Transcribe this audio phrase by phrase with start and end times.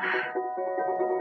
[0.00, 0.36] Thank
[1.00, 1.17] you.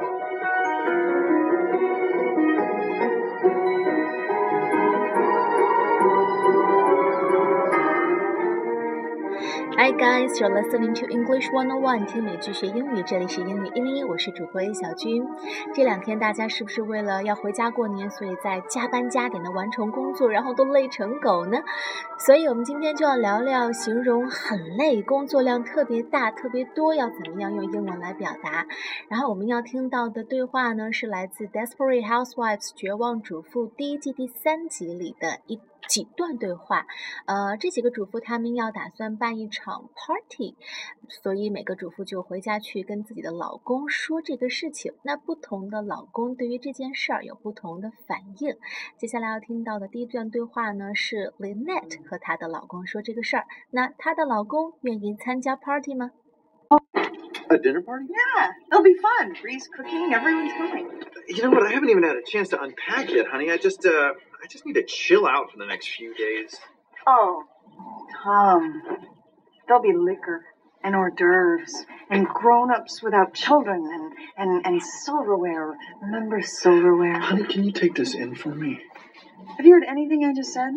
[9.88, 15.26] Hi guys, you're listening to English One on One，听美剧学英语，这里是英语一零一，我是主播小军。
[15.74, 21.60] 这两天大家是不是为了要回家过年，所以在加班加点的完成工作，然后都累成狗呢？
[22.20, 28.68] 所以我们今天就要聊聊形容很累、工作量特别大、特别多，要怎么样用英文来表达。
[29.08, 35.62] 然后我们要听到的对话呢，是来自《Desperate Housewives》绝望主妇第一季第三集里的一。
[35.89, 36.87] 几段对话，
[37.27, 40.57] 呃，这几个主妇他们要打算办一场 party，
[41.09, 44.95] 所以每个主妇就回家去跟自己的老公说这个事情。
[45.03, 48.57] 那不同的老公对于这件事儿有不同的反应。
[48.97, 53.47] 接下来要听到的第一段对话呢，是 Lynette 和她的老公说这个事儿。
[53.71, 56.13] 那她的老公愿意参加 party 吗？
[57.51, 58.07] A dinner party?
[58.09, 59.35] Yeah, it'll be fun.
[59.43, 60.89] Bree's cooking, everyone's coming.
[61.29, 61.67] You know what?
[61.67, 63.51] I haven't even had a chance to unpack yet, honey.
[63.51, 66.56] I just, uh, I just need to chill out for the next few days.
[67.06, 67.44] Oh,
[68.24, 68.82] Tom.
[69.68, 70.46] There'll be liquor
[70.84, 75.76] and hors d'oeuvres and grown-ups without children and, and, and silverware.
[76.02, 77.20] Remember silverware?
[77.20, 78.80] Honey, can you take this in for me?
[79.58, 80.72] Have you heard anything I just said?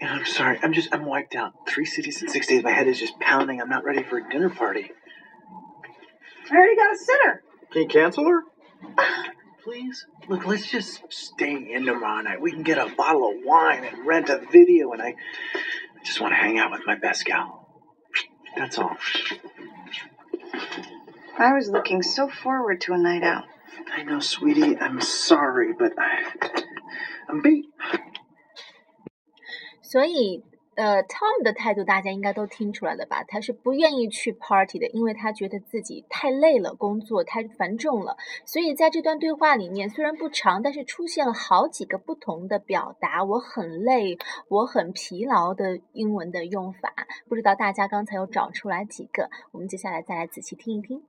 [0.00, 0.58] Yeah, I'm sorry.
[0.62, 1.52] I'm just, I'm wiped out.
[1.66, 2.62] Three cities in six days.
[2.62, 3.60] My head is just pounding.
[3.60, 4.90] I'm not ready for a dinner party.
[6.50, 7.42] I already got a sitter.
[7.72, 8.42] Can you cancel her?
[9.66, 10.06] please?
[10.28, 12.40] Look, let's just stay in tomorrow night.
[12.40, 16.20] We can get a bottle of wine and rent a video, and I, I just
[16.20, 17.66] want to hang out with my best gal.
[18.56, 18.96] That's all.
[21.36, 23.44] I was looking so forward to a night out.
[23.92, 24.78] I know, sweetie.
[24.78, 26.32] I'm sorry, but I,
[27.28, 27.64] I'm beat.
[29.82, 30.42] 所以
[30.75, 33.23] 呃，Tom 的态度大家应该都听出来了吧？
[33.27, 38.15] 他是不愿意去 party 的，因为他觉得自己太累了，工作太繁重了。
[38.45, 46.93] 所以在这段对话里面，虽然不长，但是出现了好几个不同的表达“我很累”“我很疲劳”的英文的用法。
[47.27, 49.29] 不知道大家刚才有找出来几个？
[49.51, 51.03] 我们接下来再来仔细听一听。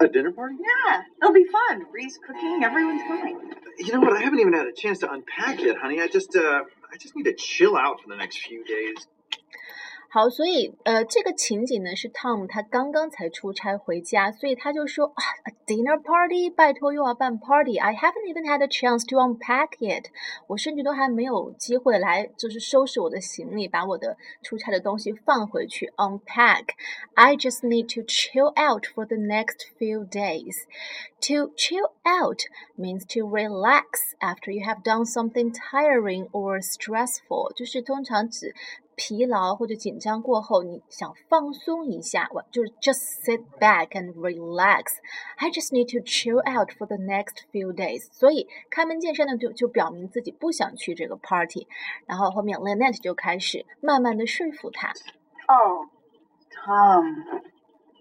[0.00, 0.54] A dinner party?
[0.54, 1.84] Yeah, it'll be fun.
[1.92, 3.36] Bree's cooking, everyone's coming.
[3.78, 4.16] You know what?
[4.16, 6.00] I haven't even had a chance to unpack yet, honey.
[6.00, 8.95] I just, uh, I just need to chill out for the next few days.
[10.12, 20.06] 好，所以呃，这个情景呢是 Tom 他刚刚才出差回家，所以他就说啊，a dinner party，拜托又要办 party，I haven't even had a chance to unpack it，
[20.46, 32.44] 我甚至都还没有机会来就是收拾我的行李，把我的出差的东西放回去 unpack，I just need to chill out for the next few days。To chill out
[32.78, 38.54] means to relax after you have done something tiring or stressful，就是通常指
[38.96, 47.72] 疲劳或者紧张过后，你想放松一下，我就是 just sit back and relax。I just need to chill out for the next few
[47.72, 48.08] days。
[48.10, 51.68] 所以开门见山的就就表明自己不想去这个 party。
[52.06, 54.92] 然后后面 Lynette 就开始慢慢的说服他。
[55.46, 55.86] Oh,
[56.50, 57.24] Tom,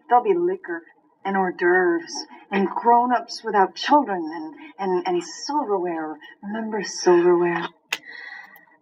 [0.09, 0.81] there'll be liquor
[1.23, 6.17] and hors d'oeuvres and grown-ups without children and and and silverware.
[6.41, 7.69] Remember silverware?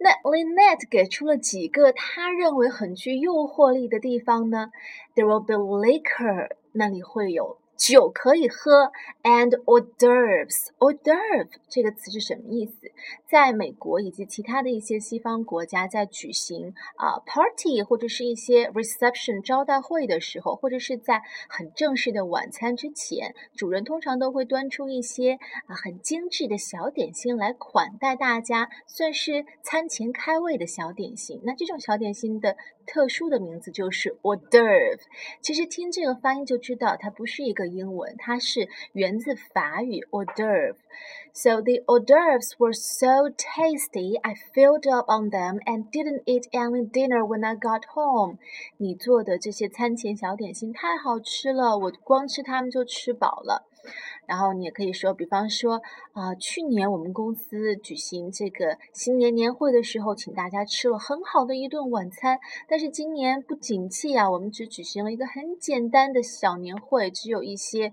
[0.03, 4.73] 那 Lynette 给出了几个他认为很具诱惑力的地方呢
[5.15, 7.60] ？There will be liquor，那里会有。
[7.81, 8.93] 酒可以喝
[9.23, 10.69] ，and hors d'oeuvres。
[10.79, 12.93] hors d'oeuvre 这个词是什么意思？
[13.27, 31.41] 在美国以及其他的一些西方国家，在举行啊 party 或者是一些 reception 招待会的时候，或者是在很正式的晚餐之前，主人通常都会端出一些啊很精致的小点心来款待大家，算是餐前开胃的小点心。
[31.45, 32.59] 那这种小点心的
[32.91, 35.01] 特殊的名字就是 hors d'oeuvre。
[35.41, 37.71] 其实听这个发音就知道，它不是一个。
[37.71, 40.75] 英文，它是源自法语 hors d'oeuvre。
[41.33, 46.91] So the hors d'oeuvres were so tasty, I filled up on them and didn't eat any
[46.91, 48.39] dinner when I got home。
[48.79, 53.70] 你做的这些餐前小点心太好吃了，我光吃它们就吃饱了。
[54.28, 55.80] 然后你也可以说，比方说
[56.14, 62.40] 啊，去年我们公司举行这个新年年会的时候，请大家吃了很好的一顿晚餐。
[62.68, 67.86] 但是今年不景气啊，我们只举行了一个很简单的小年会，只有一些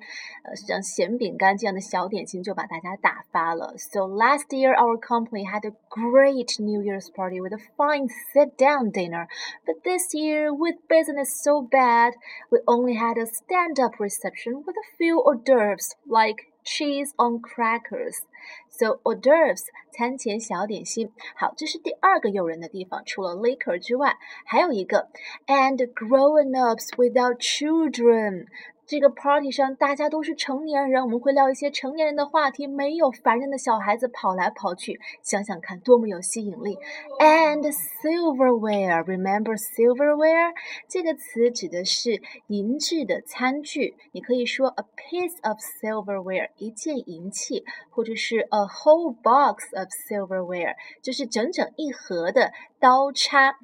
[0.45, 3.75] 呃像咸饼干这样的小点心就把大家打发了。
[3.77, 9.29] So last year our company had a great New Year's party with a fine sit-down dinner,
[9.67, 12.15] but this year with business so bad,
[12.49, 15.76] we only had a stand-up reception with a few hors d'oeuvres
[16.07, 18.19] like cheese on crackers.
[18.69, 21.13] So hors d'oeuvres 餐前小点心。
[21.37, 23.03] 好，这是第二个诱人的地方。
[23.05, 25.09] 除了 liquor 之外，还有一个
[25.47, 28.47] and grown ups without children。
[28.88, 34.98] 这个 party 上大家都是成年人，我们会聊一些成年人的话题，没有烦人的小孩子跑来跑去。
[35.22, 36.78] 想想看，多么有吸引力
[37.20, 40.54] ！And silverware，remember silverware
[40.88, 43.98] 这个词指的是银质的餐具。
[44.14, 53.56] 你可以说 a piece of silverware，一件银器，或者是 a whole box of silverware，就是整整一盒的刀叉。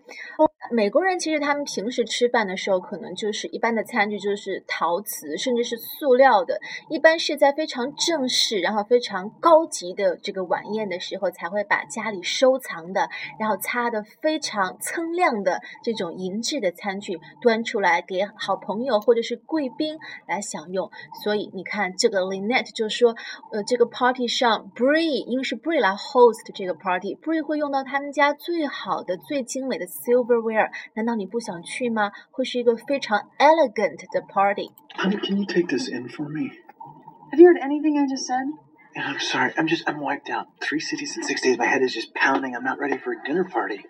[0.72, 6.60] 美国人其实他们平时吃饭的时候，可能就是一般的餐具就是陶瓷，甚至是塑料的。
[6.90, 20.90] 一般是在非常正式，然后非常高级的这个晚宴的时候，才会把家里收藏的，然后擦的非常锃亮的这种银质的餐具端出来给好朋友或者是贵宾来享用。
[21.24, 23.16] 所以你看，这个 Lynette 就说，
[23.52, 30.71] 呃，这个 party 上 Bree 因为是 Bree 来 host 这个 party，Bree 会用到他们家最好的、最精美的 silverware。
[30.95, 32.11] 难道你不想去吗？
[32.31, 36.51] 会是一个非常 elegant 的 party。Honey, can you take this in for me?
[37.31, 38.47] Have you heard anything I just said?
[38.97, 39.53] Yeah, I'm sorry.
[39.55, 40.47] I'm just I'm wiped out.
[40.61, 41.59] Three cities in six days.
[41.59, 42.57] My head is just pounding.
[42.57, 43.85] I'm not ready for a dinner party.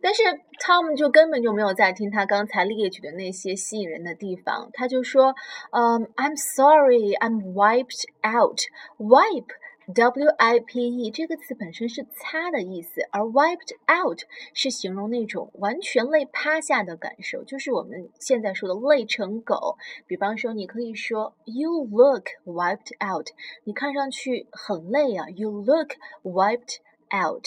[0.00, 0.24] 但是
[0.58, 5.36] Tom 就根本就没有在听他刚才列举的那些吸引人的地方，他就说，
[5.70, 8.58] 嗯、um,，I'm sorry, I'm wiped out.
[8.98, 9.54] Wipe
[9.93, 14.19] W I P E 这个词本身是擦的意思，而 wiped out
[14.53, 19.77] 是形容那种完全累趴下的感受，就是我们现在说的累成狗。
[20.05, 23.27] 比方说，你可以说 You look wiped out，
[23.63, 25.29] 你看上去很累啊。
[25.29, 25.91] You look
[26.21, 26.79] wiped
[27.09, 27.45] out。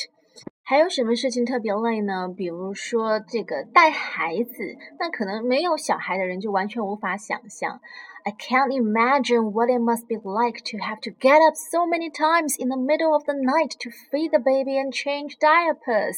[0.62, 2.32] 还有什么事情特别累呢？
[2.34, 7.80] 比如说这个带孩子，那可能没有小孩的人就完全无法想象。
[8.27, 12.55] I can't imagine what it must be like to have to get up so many times
[12.57, 16.17] in the middle of the night to feed the baby and change diapers.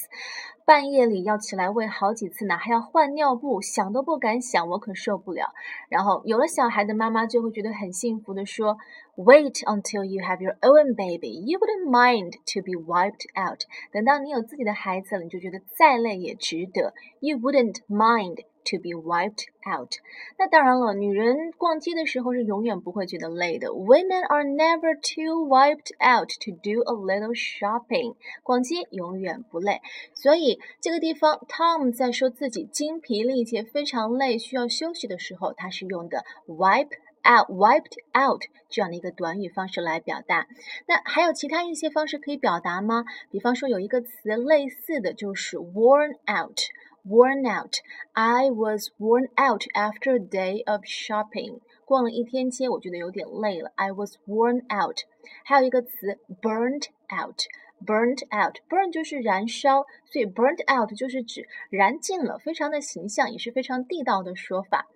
[0.63, 5.48] 半夜里要起来喂好几次呢，还要换尿布，想都不敢想，我可受不了。
[5.89, 8.78] 然后有了小孩的妈妈就会觉得很幸福的说，
[9.18, 13.63] Wait until you have your own baby, you wouldn't mind to be wiped out。
[13.92, 16.94] 等到你有自己的孩子了，你就觉得再累也值得。
[17.19, 18.45] You wouldn't mind。
[18.64, 19.93] to be wiped out。
[20.38, 23.69] 那当然了，女人逛街的时候是永远不会觉得累的。
[23.69, 28.17] Women are never too wiped out to do a little shopping。
[28.43, 29.81] 逛街永远不累。
[30.14, 36.91] 所以这个地方，Tom 在说自己精疲力竭、非常累、需要休息的时候，他是用的 wipe。
[37.25, 40.49] out wiped out 这样的一个短语方式来表达，
[40.88, 43.05] 那还有其他一些方式可以表达吗？
[43.31, 46.59] 比方说有一个词类似的就是 worn out。
[47.04, 47.76] Worn out.
[48.12, 51.60] I was worn out after a day of shopping.
[51.84, 53.72] 逛了一天街，我觉得有点累了。
[53.76, 54.99] I was worn out。
[55.44, 57.43] 还有一个词 burnt out。
[57.84, 64.87] burnt out，burn 就是燃烧，所以 burnt out 就是指燃尽了，非常的形象，也是非常地道的说法。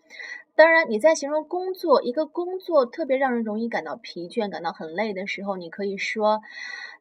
[0.55, 6.41] 当然，你在形容工作，一个工作特别让人容易感到疲倦、感到很累的时候，你可以说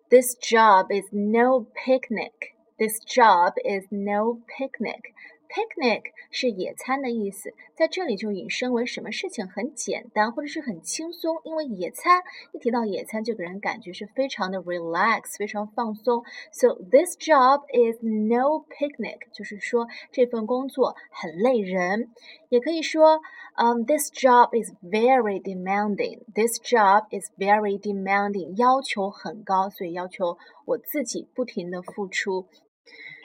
[0.10, 2.55] ，This job is no picnic。
[2.78, 5.14] This job is no picnic.
[5.48, 11.40] Picnic 是野餐的意思，在这里就引申为什么事情很简单或者是很轻松。
[11.46, 16.26] 因为野餐一提到野餐，就给人感觉是非常的 relax，非常放松。
[16.52, 22.10] So this job is no picnic，就是说这份工作很累人。
[22.50, 23.22] 也可以说，
[23.56, 26.24] 嗯，this job is very demanding。
[26.34, 32.48] This job is very demanding，要求很高，所以要求我自己不停的付出。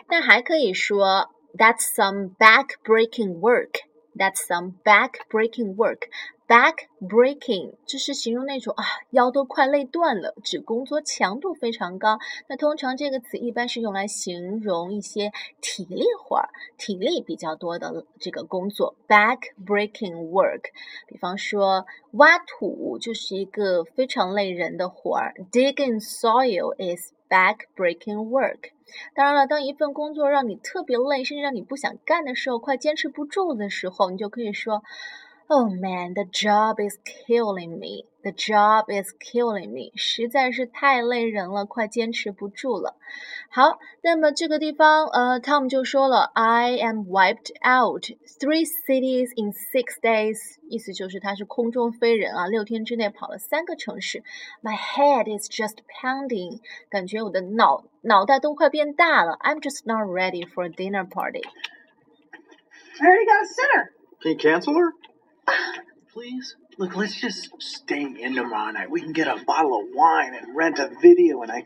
[0.08, 3.80] 那还可以说 That's some back-breaking work.
[4.16, 6.08] That's some back-breaking work.
[6.46, 12.18] Back-breaking 就是形容那种啊腰都快累断了，指工作强度非常高。
[12.48, 18.96] 那通常这个词一般是用来形容一些体力活儿、体力比较多的这个工作。
[19.06, 20.64] Back-breaking work，
[21.06, 25.34] 比方说挖土就是一个非常累人的活儿。
[25.52, 28.72] Digging soil is back-breaking work。
[29.14, 34.82] 当然了，当一份工作让你特别累，甚至让你不想干的时候，快坚持不住的时候，你就可以说
[35.49, 38.05] ：“Oh man, the job is killing me.
[38.23, 42.95] The job is killing me.” 实在是太累人了，快坚持不住了。
[43.49, 48.05] 好，那么这个地方，呃，Tom 就说了：“I am wiped out
[48.39, 54.23] three cities in six days。”意思就是他是空中飞人啊，六天之内跑了三个城市。
[54.63, 59.37] My head is just pounding，感觉我的脑脑袋都快变大了。
[59.41, 61.43] I'm just not ready for a dinner party.
[62.99, 63.91] I already got a sitter.
[64.21, 64.93] Can you cancel her?
[66.13, 66.55] Please?
[66.77, 68.89] Look, let's just stay in tomorrow night.
[68.89, 71.65] We can get a bottle of wine and rent a video, and I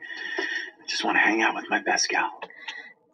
[0.87, 2.31] just want to hang out with my best gal.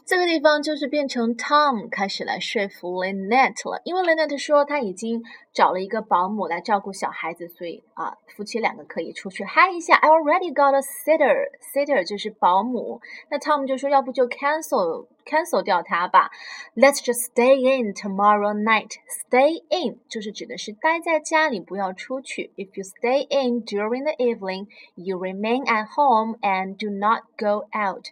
[0.06, 9.96] 这个地方就是变成 Tom 开始来说服 Lynette 了，因为 Lynette 说他已经找了一个保姆来照顾小孩子，所以啊，夫妻两个可以出去嗨一下。
[9.96, 13.02] I already got a sitter，sitter 就是保姆。
[13.32, 16.30] 那 Tom 就说，要不就 cancel cancel 掉它吧。
[16.76, 22.52] Let's just stay in tomorrow night。Stay in 就是指的是待在家里，不要出去。
[22.56, 28.08] If you stay in during the evening, you remain at home and do not go out。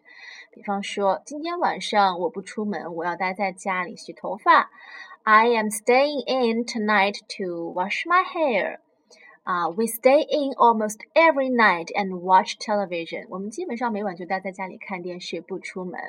[0.52, 4.70] 比方说，今天晚上我不出门，我要待在家里洗头发。
[5.24, 8.80] I am staying in tonight to wash my hair.
[9.44, 13.26] 啊、uh,，We stay in almost every night and watch television.
[13.30, 16.00] 我们基本上每晚就待在家里看电视，不出门。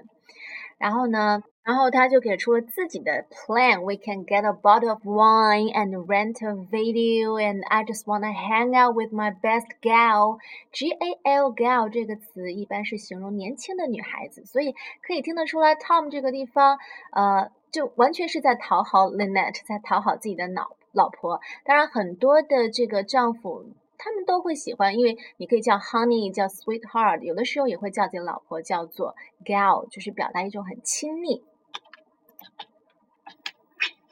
[0.80, 3.82] 然后呢，然后他就给出了自己的 plan.
[3.82, 8.32] We can get a bottle of wine and rent a video, and I just wanna
[8.32, 10.40] hang out with my best gal.
[10.72, 14.74] G A L gal 这个词一般是形容年轻的女孩子，所以
[15.06, 16.80] 可以听得出来，Tom 这个地方，
[17.12, 21.42] 呃，就完全是在讨好 Lynette，在讨好自己的老老婆。
[21.66, 23.66] 当然，很多的这个丈夫。
[24.00, 29.16] 他们都会喜欢，因为你可以叫 honey，叫 sweetheart，有的时候也会叫自己老婆叫做
[29.46, 31.44] gal，就是表达一种很亲密。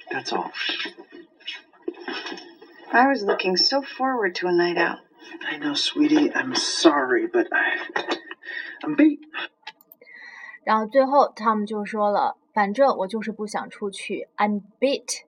[0.10, 0.52] That's all.
[2.92, 5.00] I was looking so forward to a night out.
[5.46, 6.32] I know, sweetie.
[6.32, 7.78] I'm sorry, but I,
[8.82, 9.20] I'm beat.
[10.64, 15.24] 然后最后，Tom 就说了：“反正我就是不想出去，I'm beat。”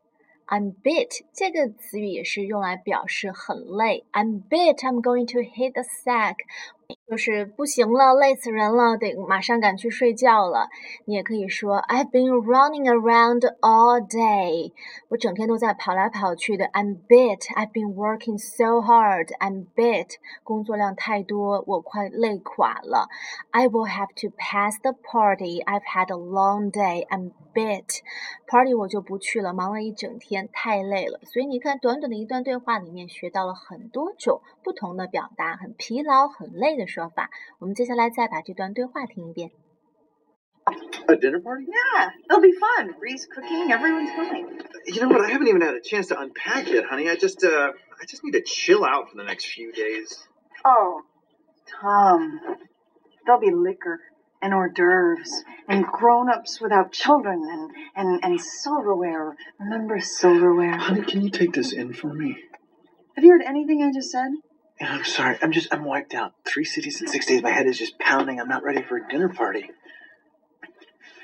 [0.48, 4.04] I'm beat 这个词语也是用来表示很累。
[4.12, 4.78] I'm beat.
[4.80, 6.36] I'm going to hit the sack.
[7.09, 10.69] 就是不行了，累死人了，得马上赶去睡觉了。
[11.05, 14.73] 你也可以说 I've been running around all day，
[15.07, 16.65] 我整天都在跑来跑去的。
[16.65, 17.51] I'm bit.
[17.55, 19.29] I've been working so hard.
[19.39, 20.17] I'm bit.
[20.43, 23.09] 工作量太多，我快累垮了。
[23.49, 25.63] I will have to pass the party.
[25.63, 27.07] I've had a long day.
[27.07, 28.01] I'm bit.
[28.45, 31.19] Party 我就不去了，忙了一整天，太累了。
[31.23, 36.69] 所以你看，短短的一段对话里面学到了很多种不同的表达，很疲劳、很累。
[36.77, 37.30] 的时说法。
[37.58, 39.50] 我们接下来再把这段对话听一遍。
[41.08, 41.66] A dinner party?
[41.66, 42.94] Yeah, it'll be fun.
[42.98, 44.46] Bree's cooking, everyone's coming.
[44.86, 45.20] You know what?
[45.20, 47.08] I haven't even had a chance to unpack yet, honey.
[47.08, 50.26] I just, uh, I just need to chill out for the next few days.
[50.64, 51.02] Oh,
[51.80, 52.40] Tom,
[53.26, 54.00] there'll be liquor
[54.40, 59.36] and hors d'oeuvres and grown-ups without children and, and, and silverware.
[59.58, 60.76] Remember silverware?
[60.76, 62.36] Honey, can you take this in for me?
[63.16, 64.30] Have you heard anything I just said?
[64.79, 65.37] Yeah, I'm sorry.
[65.41, 66.33] I'm just, I'm wiped out.
[66.45, 67.41] Three cities in six days.
[67.41, 68.39] My head is just pounding.
[68.39, 69.69] I'm not ready for a dinner party.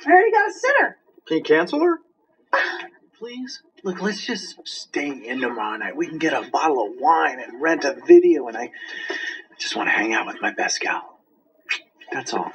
[0.05, 0.97] I already got a sitter.
[1.27, 1.99] Can you cancel her?
[3.17, 3.61] Please?
[3.83, 5.95] Look, let's just stay in tomorrow night.
[5.95, 9.75] We can get a bottle of wine and rent a video, and I, I just
[9.75, 11.19] want to hang out with my best gal.
[12.11, 12.51] That's all.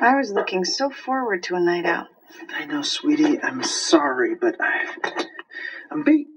[0.00, 2.06] I was looking so forward to a night out.
[2.52, 3.40] I know, sweetie.
[3.40, 4.86] I'm sorry, but I,
[5.90, 6.28] I'm beat.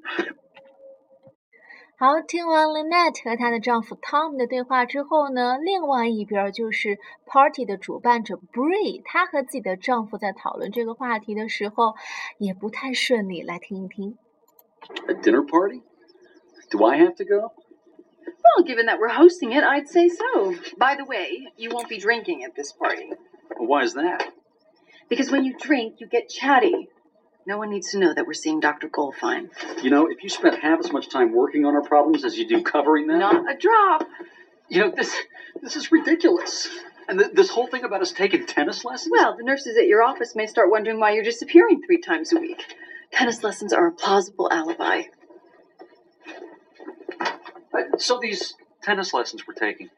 [1.96, 11.94] 好，听完 Lynette 和她的丈夫 Tom 的对话之后呢，另外一边就是 party 的主办者 Bree，她和自己的丈夫在讨论这个话题的时候
[12.38, 13.42] 也不太顺利。
[13.42, 14.16] 来听一听。
[15.08, 15.82] A dinner party?
[16.70, 17.52] Do I have to go?
[18.24, 20.52] Well, given that we're hosting it, I'd say so.
[20.78, 23.10] By the way, you won't be drinking at this party.
[23.58, 24.24] Why is that?
[25.08, 26.83] Because when you drink, you get chatty.
[27.47, 28.87] No one needs to know that we're seeing Dr.
[28.89, 29.49] Goldfine.
[29.83, 32.47] You know, if you spent half as much time working on our problems as you
[32.47, 34.07] do covering them, Not a drop.
[34.67, 35.15] you know this
[35.61, 36.67] this is ridiculous.
[37.07, 39.11] And th- this whole thing about us taking tennis lessons.
[39.15, 42.39] Well, the nurses at your office may start wondering why you're disappearing three times a
[42.39, 42.63] week.
[43.11, 45.03] Tennis lessons are a plausible alibi.
[47.21, 49.89] Uh, so these tennis lessons we're taking,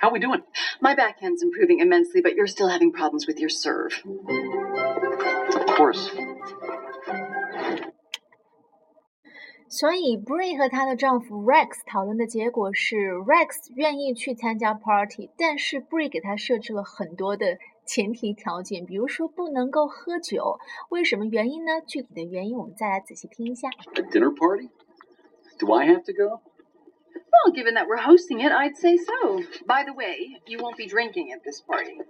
[0.00, 0.42] how are we doing?
[0.82, 4.02] My backhand's improving immensely, but you're still having problems with your serve.
[5.54, 6.10] Of course.
[9.70, 20.58] 所以，Bree 和她的丈夫 Rex 讨论的结果是，Rex 愿意去参加 party，但是 Bree 给他设置了很多的前提条件，比如说不能够喝酒。
[20.88, 21.80] 为什么原因呢？
[21.86, 23.68] 具体的原因我们再来仔细听一下。
[23.94, 24.70] A dinner party?
[25.60, 26.40] Do I have to go?
[27.14, 29.36] Well, given that we're hosting it, I'd say so.
[29.66, 32.04] By the way, you won't be drinking at this party.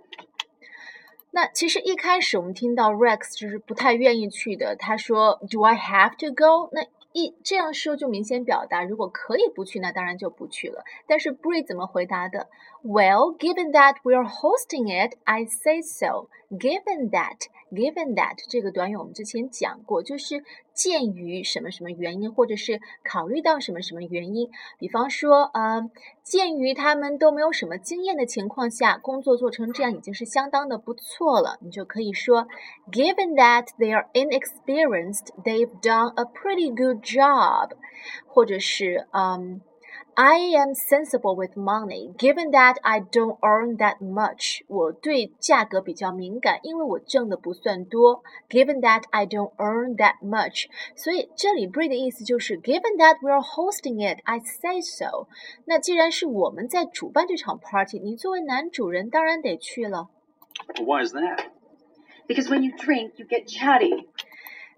[1.33, 6.71] 那其实一开始我们听到 Rex 就是不太愿意去的，他说 Do I have to go？
[6.73, 10.85] 那一这样说就明显表达，如果可以不去，那当然就不去了。
[11.07, 12.49] 但是 Bree 怎么回答的
[12.85, 16.29] ？Well, given that we're hosting it, I say so.
[16.51, 20.43] Given that, Given that 这个短语我们之前讲过，就是
[20.75, 24.51] 鉴于什么什么原因，或者是考虑到什么什么原因。
[24.79, 25.89] 比方说，呃，
[26.25, 31.59] 鉴于他们都没有什么经验的情况下，工作做成这样已经是相当的不错了。
[31.61, 32.49] 你就可以说
[32.91, 37.71] ，Given that they are inexperienced, they've done a pretty good job。
[38.27, 39.61] 或者是，嗯。
[40.18, 44.62] I am sensible with money, given that I don't earn that much.
[44.68, 48.24] 我对价格比较敏感，因为我挣的不算多。
[48.50, 54.40] Given that I don't earn that much，所以这里 Brie 的意思就是 Given that we are hosting it, I
[54.40, 55.28] say so。
[55.66, 60.10] 那既然是我们在主办这场 party，你作为男主人当然得去了。
[60.80, 61.48] Why is that?
[62.28, 64.08] Because when you drink, you get chatty.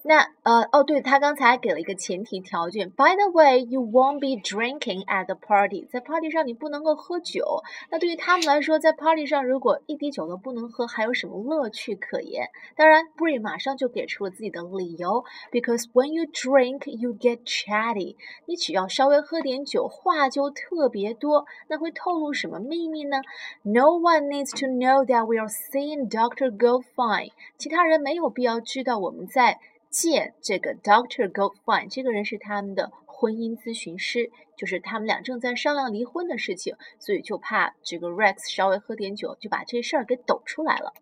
[0.04, 2.90] 那呃哦，对他刚才给了一个前提条件。
[2.90, 5.86] By the way, you won't be drinking at the party。
[5.86, 7.62] 在 party 上你不能够喝酒。
[7.88, 12.48] 那对于他们来说，在 party 上如果一滴酒都不能喝，还有什么乐趣可言？
[12.74, 15.24] 当然，Bree 马上就给出了自己的理由。
[15.52, 18.16] Because when you drink, you get chatty。
[18.46, 21.46] 你只要稍微喝点酒，话就特别多。
[21.68, 23.18] 那会透露什么秘密呢
[23.62, 27.32] ？No one needs to know that we are seeing Doctor g o f i n e。
[27.56, 29.60] 其他人没有必要知道我们在。
[29.91, 40.93] 见这个 Doctor Goldfine，这个人是他们的婚姻咨询师，就是他们俩正在商量离婚的事情，所以就怕这个 Rex 稍微喝点酒，就把这事儿给抖出来了。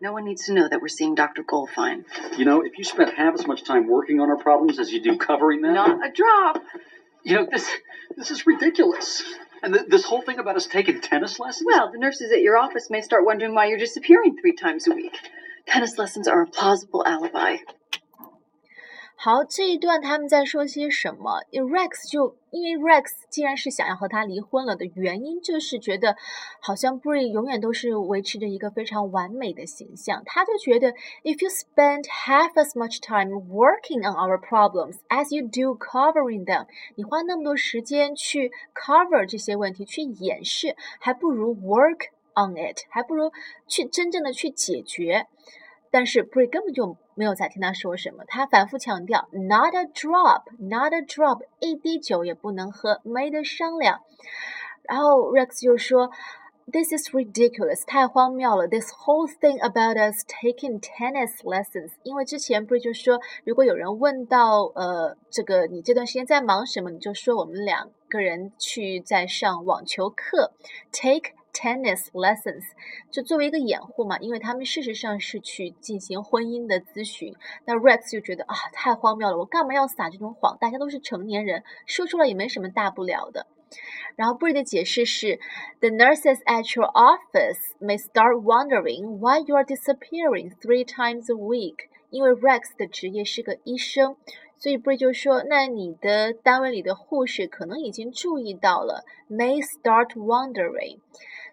[0.00, 1.44] No one needs to know that we're seeing Dr.
[1.44, 2.04] Goldfine.
[2.36, 5.00] You know, if you spent half as much time working on our problems as you
[5.02, 6.62] do covering them, not a drop.
[7.24, 7.68] You know, this
[8.16, 9.24] this is ridiculous.
[9.60, 11.66] And th this whole thing about us taking tennis lessons?
[11.66, 14.94] Well, the nurses at your office may start wondering why you're disappearing three times a
[14.94, 15.18] week.
[15.66, 17.56] Tennis lessons are a plausible alibi.
[19.25, 26.17] 好，这一段他们在说些什么？Rex 就因为 Rex 既然是想要和他离婚了的原因，就是觉得
[26.59, 30.21] 好像 Bree 永远都是维持着一个非常完美的形象。
[30.25, 30.91] 他就觉得
[31.23, 38.51] ，If you spend half as much time working on our problems as you do covering them，你花那么多时间去
[38.75, 43.31] cover 这些问题，去掩饰，还不如 work on it，还不如
[43.69, 45.27] 去真正的去解决。
[45.93, 54.01] 但是 Bree 根本就没有在听他说什么，他反复强调 “not a drop”，“not a drop”，一滴酒也不能喝，没得商量。
[54.81, 56.09] 然后 Rex 就说
[56.71, 58.67] ：“This is ridiculous，太荒谬了。
[58.67, 70.53] This whole thing about us taking tennis lessons，因为之前 Bree 就说，如果有人问到呃这个你这段时间在忙什么，你就说我们两个人去在上网球课
[70.91, 72.63] ，take。” Tennis lessons
[73.11, 77.33] 就作为一个掩护嘛，因为他们事实上是去进行婚姻的咨询。
[77.65, 80.57] 那 Rex 就觉得啊，太荒谬了，我干嘛要撒这种谎？
[80.59, 83.47] 大家都是成年人，说出来也没什么大不了的。
[84.15, 85.39] 然后 Bree 的解释是
[85.79, 91.87] ：The nurses at your office may start wondering why you are disappearing three times a week。
[92.09, 94.17] 因为 Rex 的职业是个医生，
[94.55, 100.99] 所以 Bree 就说：“那你的单位里的护士可能已经注意到了，may start wondering。”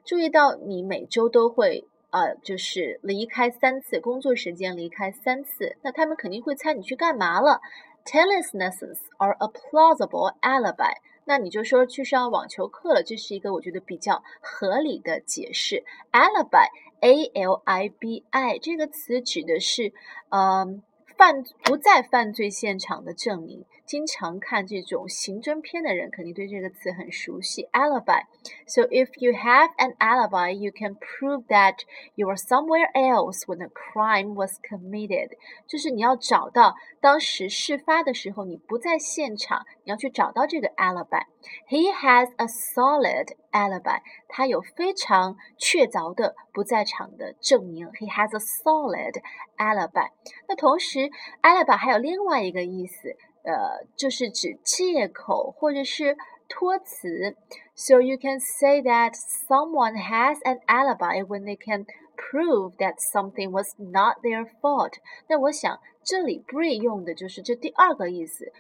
[0.05, 7.61] 注意到你每周都会呃，就是离开三次工作时间，离开三次，那他们肯定会猜你去干嘛了。
[8.05, 10.95] Tennis lessons are a plausible alibi。
[11.25, 15.85] 那你就说去上网球课了，这是一个我觉得比较合理的解释。
[16.11, 19.93] Alibi，A L I B I 这个词指的是，
[20.31, 20.83] 嗯。
[21.21, 27.69] 犯不在犯罪现场的证明，经常看这种刑侦片的人肯定对这个词很熟悉。
[27.73, 28.25] Alibi.
[28.67, 31.81] So if you have an alibi, you can prove that
[32.15, 35.33] you were somewhere else when the crime was committed.
[35.67, 41.27] 就是你要找到当时事发的时候你不在现场，你要去找到这个 alibi.
[41.70, 44.02] He has a solid alibi.
[44.28, 47.88] 他有非常确凿的不在场的证明。
[47.88, 49.22] He has a solid
[49.58, 50.10] alibi.
[50.48, 51.10] 那同时，
[51.42, 57.36] alibi 还有另外一个意思，呃，就是指借口或者是托词。
[57.76, 59.14] So you can say that
[59.48, 64.94] someone has an alibi when they can prove that something was not their fault。
[65.28, 68.54] 那我想这里 Bree 用的就是这第二个意思。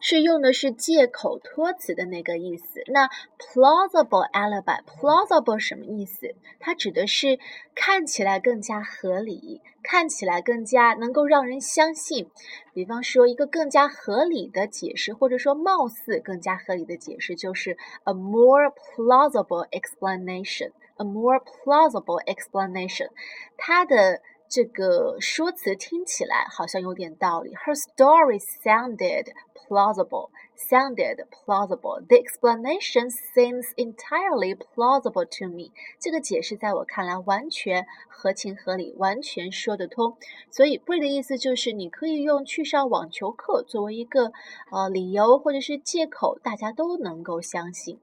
[0.00, 2.82] 是用的是借口托词的那个意思。
[2.86, 6.34] 那 plausible alibi，plausible 什么意思？
[6.60, 7.38] 它指的是
[7.74, 12.30] 看起来更加合理，看起来更加能够让人相信。
[12.72, 20.72] 比方说，一个更加合理的解释，或者说貌似更加合理的解释，就是 a more plausible explanation。
[21.00, 23.08] a more plausible explanation，
[23.56, 27.53] 它的这个说辞听起来好像有点道理。
[27.55, 30.29] Her story sounded plausible.
[30.55, 32.05] Sounded plausible.
[32.07, 35.71] The explanation seems entirely plausible to me.
[35.99, 40.15] 这个解释在我看来完全合情合理，完全说得通。
[40.51, 44.31] 所以 Brie 的意思就是你可以用去上网球课作为一个
[44.71, 47.99] 呃理由或者是借口，大家都能够相信。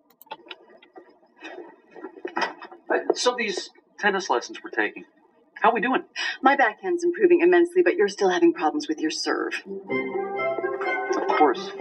[3.15, 5.05] So these tennis lessons we're taking,
[5.66, 6.04] how are we doing?
[6.44, 9.64] My backhand's improving immensely, but you're still having problems with your serve.
[11.16, 11.72] Of course.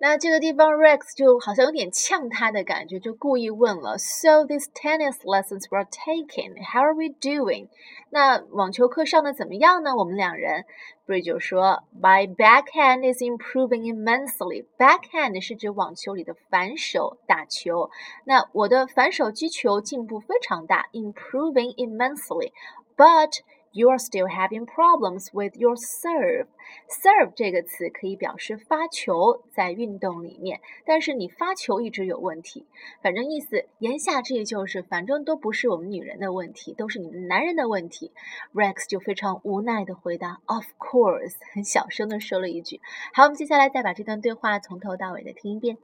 [0.00, 6.62] 那这个地方 Rex 就好像有点呛他的感觉，就故意问了：“So these tennis lessons were taken.
[6.62, 7.68] How are we doing？”
[8.10, 9.96] 那网球课上的怎么样呢？
[9.96, 10.66] 我们两人，
[11.06, 14.66] Brie 就说：“My backhand is improving immensely.
[14.76, 17.90] Backhand 是指网球里的反手打球。
[18.24, 22.52] 那我的反手击球进步非常大，improving immensely.
[22.98, 23.38] But
[23.73, 26.47] You are still having problems with your serve.
[26.89, 32.67] Serve 这个词可以表示发球，在运动里面，但是你发球一直有问题。
[33.01, 38.11] 反正意思言下之意就是，反正都不是我们女人的问题，都是你们男人的问题。
[38.53, 42.81] Rex 就非常无奈的回答：“Of course。”很小声的说了一句。
[43.13, 45.77] 好，我们接下来再把这段对话从头到尾的听一遍。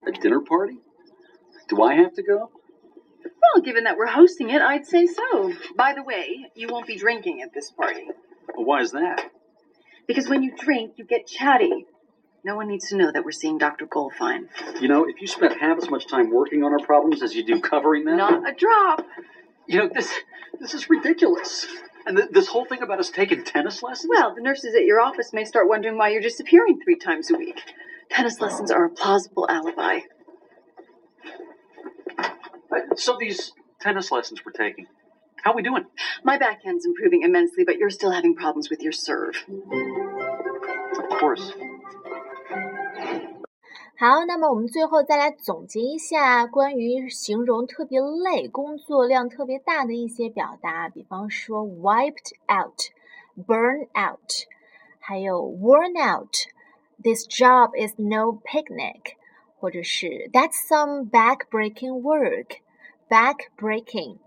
[0.00, 0.80] A dinner party?
[1.68, 2.50] Do I have to go?
[3.54, 5.52] Well, given that we're hosting it, I'd say so.
[5.76, 8.06] By the way, you won't be drinking at this party.
[8.54, 9.30] Well, why is that?
[10.06, 11.86] Because when you drink, you get chatty.
[12.44, 13.86] No one needs to know that we're seeing Dr.
[13.86, 14.48] Goldfine.
[14.80, 17.42] You know, if you spent half as much time working on our problems as you
[17.42, 18.18] do covering them.
[18.18, 19.06] Not a drop.
[19.66, 20.12] You know, this
[20.60, 21.66] this is ridiculous.
[22.06, 24.10] And th- this whole thing about us taking tennis lessons?
[24.14, 27.38] Well, the nurses at your office may start wondering why you're disappearing three times a
[27.38, 27.60] week.
[28.10, 30.00] Tennis lessons are a plausible alibi.
[32.95, 34.87] So these tennis lessons we're taking,
[35.43, 35.85] how are we doing?
[36.23, 39.35] My backhand's improving immensely, but you're still having problems with your serve.
[40.97, 41.53] Of course.
[43.97, 54.47] 好，那么我们最后再来总结一下关于形容特别累、工作量特别大的一些表达，比方说 wiped out、burn out，
[54.99, 59.15] 还有 worn out。This job is no picnic，
[59.57, 62.59] 或者是 That's some back-breaking work。
[63.09, 64.17] back breaking，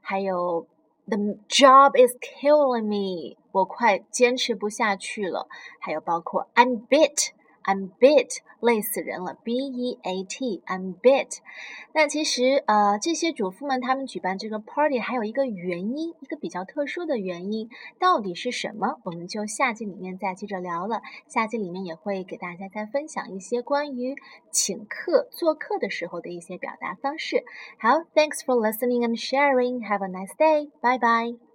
[0.00, 0.66] 还有
[1.06, 1.16] The
[1.48, 5.48] job is killing me，我快坚持不下去了。
[5.80, 7.30] 还有包括 I'm bit。
[7.67, 11.39] I'm bit 累死人了，B E A T I'm bit。
[11.93, 18.99] 那其实呃，这些主妇们他们举办这个 party 还有一个原因，一个比较特殊的原因，到底是什么？
[19.03, 21.01] 我们就下集里面再接着聊了。
[21.27, 24.15] 下集里面也会给大家再分享一些关于
[24.49, 27.43] 请客、做客的时候的一些表达方式。
[27.77, 29.85] 好，Thanks for listening and sharing.
[29.85, 30.69] Have a nice day.
[30.79, 31.46] Bye bye.